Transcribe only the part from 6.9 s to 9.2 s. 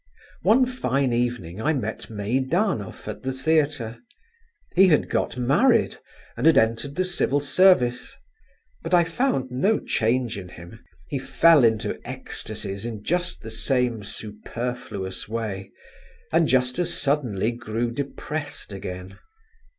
the civil service; but I